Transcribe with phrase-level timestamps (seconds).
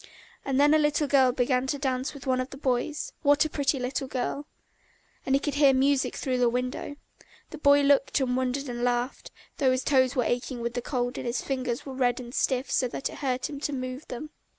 [0.43, 3.77] And then a little girl began dancing with one of the boys, what a pretty
[3.77, 4.47] little girl!
[5.27, 6.95] And he could hear the music through the window.
[7.51, 11.19] The boy looked and wondered and laughed, though his toes were aching with the cold
[11.19, 14.31] and his fingers were red and stiff so that it hurt him to move them.